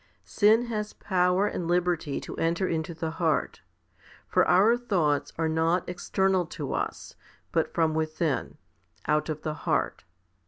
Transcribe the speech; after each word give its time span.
Sin 0.25 0.65
has 0.65 0.93
power 0.93 1.45
and 1.45 1.67
liberty 1.67 2.19
to 2.21 2.35
enter 2.37 2.67
into 2.67 2.95
the 2.95 3.11
heart. 3.11 3.61
For 4.27 4.43
our 4.47 4.75
thoughts 4.75 5.31
are 5.37 5.47
not 5.47 5.87
external 5.87 6.47
to 6.57 6.73
us, 6.73 7.13
but 7.51 7.71
from 7.75 7.93
within, 7.93 8.57
out 9.05 9.29
of 9.29 9.43
the 9.43 9.53
heart. 9.53 10.03